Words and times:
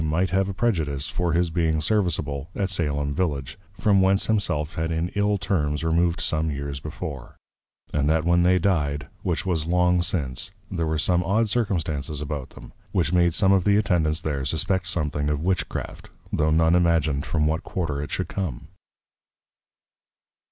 B._ 0.01 0.07
might 0.07 0.31
have 0.31 0.49
a 0.49 0.53
prejudice 0.55 1.07
for 1.07 1.33
his 1.33 1.51
being 1.51 1.79
serviceable 1.79 2.49
at 2.55 2.71
Salem 2.71 3.13
Village, 3.13 3.59
from 3.79 4.01
whence 4.01 4.25
himself 4.25 4.73
had 4.73 4.91
in 4.91 5.09
ill 5.09 5.37
Terms 5.37 5.83
removed 5.83 6.21
some 6.21 6.49
Years 6.49 6.79
before: 6.79 7.35
And 7.93 8.09
that 8.09 8.25
when 8.25 8.41
they 8.41 8.57
dy'd, 8.57 9.05
which 9.21 9.45
was 9.45 9.67
long 9.67 10.01
since, 10.01 10.49
there 10.71 10.87
were 10.87 10.97
some 10.97 11.23
odd 11.23 11.49
Circumstances 11.49 12.19
about 12.19 12.49
them, 12.49 12.73
which 12.91 13.13
made 13.13 13.35
some 13.35 13.51
of 13.51 13.63
the 13.63 13.77
Attendents 13.77 14.21
there 14.23 14.43
suspect 14.43 14.87
something 14.87 15.29
of 15.29 15.43
Witch 15.43 15.69
craft, 15.69 16.09
tho 16.33 16.49
none 16.49 16.73
Imagined 16.73 17.23
from 17.27 17.45
what 17.45 17.61
Quarter 17.61 18.01
it 18.01 18.09
should 18.09 18.27
come. 18.27 18.69